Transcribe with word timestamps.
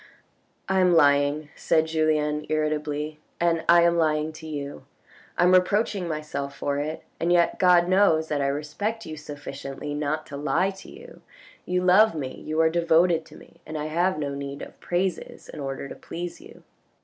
"I 0.67 0.79
am 0.79 0.95
lying," 0.95 1.49
said 1.55 1.85
Julien 1.85 2.47
irritably," 2.49 3.19
and 3.39 3.63
I 3.69 3.83
am 3.83 3.99
lying 3.99 4.31
to 4.33 4.47
you. 4.47 4.83
I 5.37 5.43
am 5.43 5.53
reproaching 5.53 6.07
myself 6.07 6.55
for 6.57 6.79
it, 6.79 7.03
and 7.19 7.31
yet 7.31 7.59
God 7.59 7.87
knows 7.87 8.27
that 8.27 8.41
I 8.41 8.47
respect 8.47 9.05
you 9.05 9.15
sufficiently 9.15 9.93
not 9.93 10.25
to 10.25 10.37
lie 10.37 10.71
to 10.71 10.89
you. 10.89 11.21
You 11.67 11.83
love 11.83 12.15
me, 12.15 12.33
you 12.43 12.59
are 12.61 12.69
devoted 12.71 13.25
to 13.25 13.35
me, 13.37 13.61
and 13.63 13.77
I 13.77 13.85
have 13.93 14.17
no 14.17 14.33
need 14.33 14.63
of 14.63 14.79
praises 14.79 15.47
in 15.49 15.59
order 15.59 15.87
to 15.87 15.93
please 15.93 16.41
you." 16.41 16.63